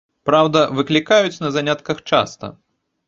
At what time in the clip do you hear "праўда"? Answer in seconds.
0.27-0.61